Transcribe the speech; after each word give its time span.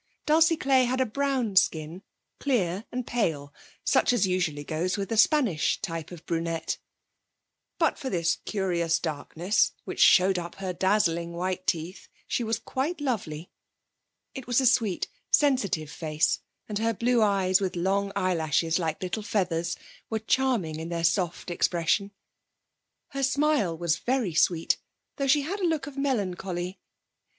Dulcie 0.25 0.57
Clay 0.57 0.85
had 0.85 0.99
a 0.99 1.05
brown 1.05 1.55
skin, 1.55 2.01
clear 2.39 2.85
and 2.91 3.05
pale, 3.05 3.53
such 3.83 4.11
as 4.13 4.25
usually 4.25 4.63
goes 4.63 4.97
with 4.97 5.09
the 5.09 5.15
Spanish 5.15 5.79
type 5.79 6.09
of 6.09 6.25
brunette. 6.25 6.79
But 7.77 7.99
for 7.99 8.09
this 8.09 8.37
curious 8.45 8.97
darkness, 8.97 9.73
which 9.85 9.99
showed 10.01 10.39
up 10.39 10.55
her 10.55 10.73
dazzling 10.73 11.33
white 11.33 11.67
teeth, 11.67 12.07
she 12.27 12.43
was 12.43 12.57
quite 12.57 12.99
lovely. 12.99 13.51
It 14.33 14.47
was 14.47 14.59
a 14.59 14.65
sweet, 14.65 15.07
sensitive 15.29 15.91
face, 15.91 16.39
and 16.67 16.79
her 16.79 16.95
blue 16.95 17.21
eyes, 17.21 17.61
with 17.61 17.75
long 17.75 18.11
eyelashes 18.15 18.79
like 18.79 19.03
little 19.03 19.21
feathers, 19.21 19.77
were 20.09 20.17
charming 20.17 20.79
in 20.79 20.89
their 20.89 21.03
soft 21.03 21.51
expression. 21.51 22.09
Her 23.09 23.21
smile 23.21 23.77
was 23.77 23.99
very 23.99 24.33
sweet, 24.33 24.79
though 25.17 25.27
she 25.27 25.41
had 25.43 25.59
a 25.59 25.67
look 25.67 25.85
of 25.85 25.95
melancholy. 25.95 26.79